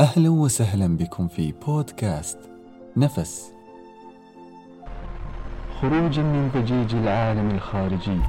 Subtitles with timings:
[0.00, 2.38] أهلا وسهلا بكم في بودكاست
[2.96, 3.52] نفس.
[5.80, 8.20] خروجا من ضجيج العالم الخارجي.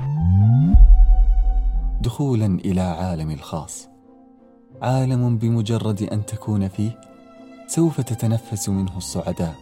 [2.01, 3.89] دخولا إلى عالم الخاص.
[4.81, 6.99] عالم بمجرد أن تكون فيه
[7.67, 9.55] سوف تتنفس منه السعداء.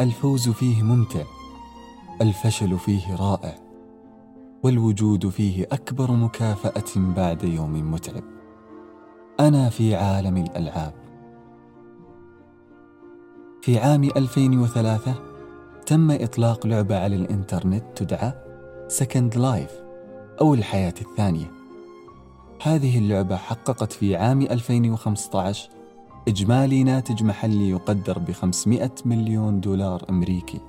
[0.00, 1.24] الفوز فيه ممتع
[2.20, 3.54] الفشل فيه رائع
[4.62, 8.41] والوجود فيه أكبر مكافأة بعد يوم متعب.
[9.40, 10.92] أنا في عالم الألعاب.
[13.62, 15.14] في عام 2003
[15.86, 18.32] تم إطلاق لعبة على الإنترنت تدعى
[18.88, 19.72] Second Life
[20.40, 21.50] أو الحياة الثانية.
[22.62, 25.70] هذه اللعبة حققت في عام 2015
[26.28, 30.60] إجمالي ناتج محلي يقدر ب 500 مليون دولار أمريكي.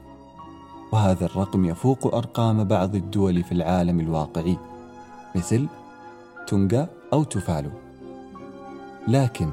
[0.92, 4.58] وهذا الرقم يفوق أرقام بعض الدول في العالم الواقعي
[5.36, 5.68] مثل
[6.48, 7.70] تونغا أو توفالو.
[9.08, 9.50] لكن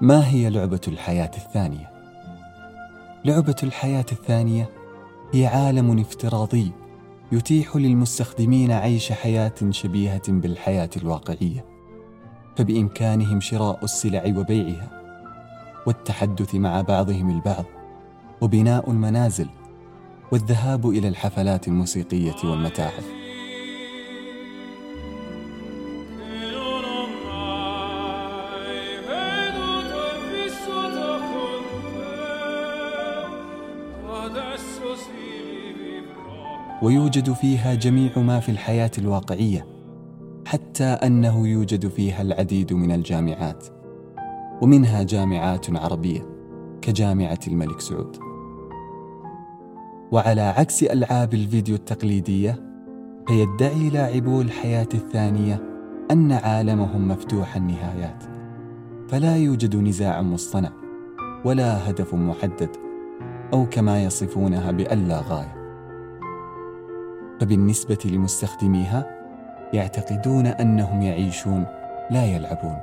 [0.00, 1.90] ما هي لعبة الحياة الثانية؟
[3.24, 4.68] لعبة الحياة الثانية
[5.32, 6.72] هي عالم افتراضي
[7.32, 11.64] يتيح للمستخدمين عيش حياة شبيهة بالحياة الواقعية
[12.56, 14.90] فبإمكانهم شراء السلع وبيعها
[15.86, 17.64] والتحدث مع بعضهم البعض
[18.40, 19.48] وبناء المنازل
[20.32, 23.19] والذهاب إلى الحفلات الموسيقية والمتاحف
[36.82, 39.66] ويوجد فيها جميع ما في الحياة الواقعية
[40.46, 43.66] حتى أنه يوجد فيها العديد من الجامعات
[44.62, 46.26] ومنها جامعات عربية
[46.82, 48.16] كجامعة الملك سعود.
[50.12, 52.62] وعلى عكس ألعاب الفيديو التقليدية
[53.28, 55.62] فيدعي لاعبو الحياة الثانية
[56.10, 58.24] أن عالمهم مفتوح النهايات
[59.08, 60.72] فلا يوجد نزاع مصطنع
[61.44, 62.76] ولا هدف محدد
[63.52, 65.59] أو كما يصفونها بألا غاية.
[67.40, 69.06] فبالنسبة لمستخدميها
[69.72, 71.66] يعتقدون أنهم يعيشون
[72.10, 72.78] لا يلعبون.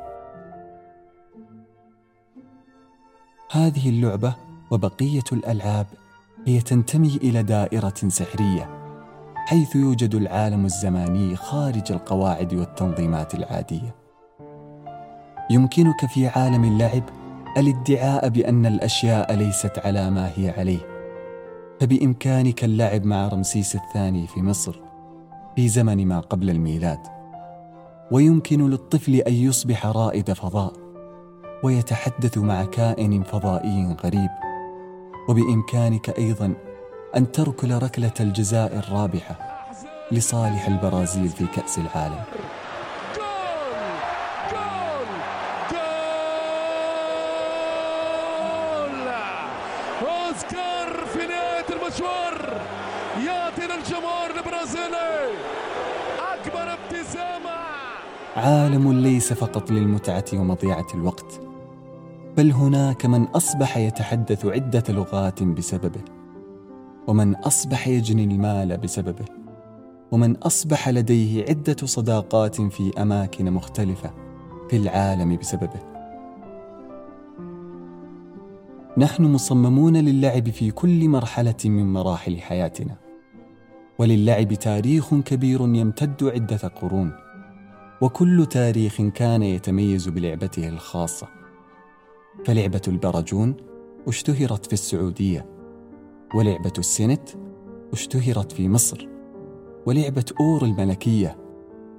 [3.51, 4.35] هذه اللعبة
[4.71, 5.85] وبقية الألعاب
[6.47, 8.69] هي تنتمي إلى دائرة سحرية
[9.35, 13.95] حيث يوجد العالم الزماني خارج القواعد والتنظيمات العادية.
[15.49, 17.03] يمكنك في عالم اللعب
[17.57, 20.96] الادعاء بأن الأشياء ليست على ما هي عليه.
[21.79, 24.79] فبإمكانك اللعب مع رمسيس الثاني في مصر
[25.55, 26.99] في زمن ما قبل الميلاد
[28.11, 30.73] ويمكن للطفل أن يصبح رائد فضاء
[31.63, 34.29] ويتحدث مع كائن فضائي غريب
[35.29, 36.53] وبإمكانك أيضا
[37.15, 39.65] أن تركل ركلة الجزاء الرابحة
[40.11, 42.23] لصالح البرازيل في كأس العالم
[50.01, 50.76] اوسكار في
[51.69, 52.61] نهايه المشوار.
[53.25, 55.33] يعطينا الجمهور البرازيلي
[56.33, 57.57] أكبر ابتسامة.
[58.35, 61.41] عالم ليس فقط للمتعة ومضيعة الوقت
[62.37, 66.01] بل هناك من أصبح يتحدث عدة لغات بسببه
[67.07, 69.25] ومن أصبح يجني المال بسببه
[70.11, 74.11] ومن أصبح لديه عدة صداقات في أماكن مختلفة
[74.69, 75.96] في العالم بسببه.
[78.97, 82.95] نحن مصممون للعب في كل مرحلة من مراحل حياتنا.
[83.99, 87.11] وللعب تاريخ كبير يمتد عدة قرون.
[88.01, 91.27] وكل تاريخ كان يتميز بلعبته الخاصة.
[92.45, 93.55] فلعبة البرجون
[94.07, 95.45] اشتهرت في السعودية.
[96.35, 97.29] ولعبة السنت
[97.93, 99.07] اشتهرت في مصر.
[99.85, 101.37] ولعبة أور الملكية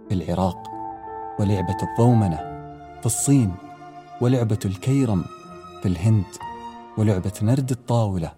[0.08, 0.62] في العراق.
[1.40, 2.36] ولعبة الضومنة
[3.00, 3.54] في الصين.
[4.20, 5.24] ولعبة الكيرم
[5.82, 6.47] في الهند.
[6.98, 8.32] ولعبة نرد الطاولة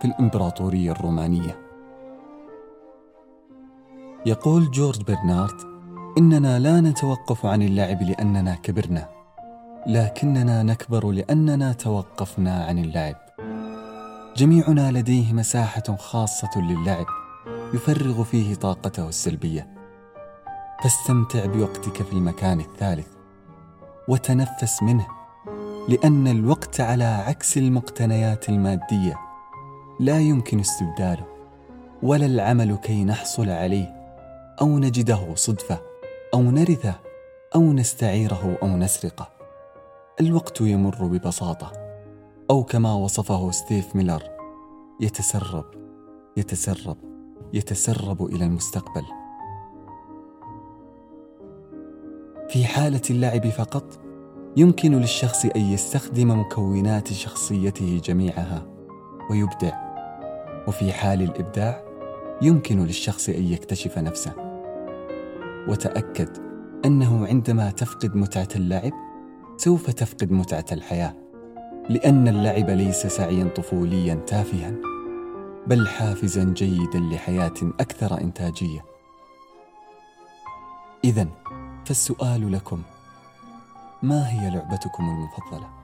[0.00, 1.58] في الإمبراطورية الرومانية.
[4.26, 5.60] يقول جورج برنارد:
[6.18, 9.08] إننا لا نتوقف عن اللعب لأننا كبرنا،
[9.86, 13.16] لكننا نكبر لأننا توقفنا عن اللعب.
[14.36, 17.06] جميعنا لديه مساحة خاصة للعب
[17.74, 19.74] يفرغ فيه طاقته السلبية.
[20.82, 23.08] فاستمتع بوقتك في المكان الثالث
[24.08, 25.06] وتنفس منه
[25.88, 29.18] لأن الوقت على عكس المقتنيات المادية
[30.00, 31.26] لا يمكن استبداله
[32.02, 33.86] ولا العمل كي نحصل عليه
[34.60, 35.78] أو نجده صدفة
[36.34, 36.94] أو نرثه
[37.54, 39.28] أو نستعيره أو نسرقه.
[40.20, 41.72] الوقت يمر ببساطة
[42.50, 44.22] أو كما وصفه ستيف ميلر
[45.00, 45.64] يتسرب
[46.36, 46.96] يتسرب
[47.52, 49.04] يتسرب إلى المستقبل.
[52.48, 54.03] في حالة اللعب فقط
[54.56, 58.66] يمكن للشخص أن يستخدم مكونات شخصيته جميعها
[59.30, 59.72] ويبدع.
[60.68, 61.84] وفي حال الإبداع
[62.42, 64.32] يمكن للشخص أن يكتشف نفسه.
[65.68, 66.28] وتأكد
[66.84, 68.92] أنه عندما تفقد متعة اللعب
[69.56, 71.14] سوف تفقد متعة الحياة
[71.88, 74.74] لأن اللعب ليس سعيا طفوليا تافها
[75.66, 78.84] بل حافزا جيدا لحياة أكثر إنتاجية.
[81.04, 81.28] اذا
[81.86, 82.82] فالسؤال لكم
[84.04, 85.83] ما هي لعبتكم المفضلة؟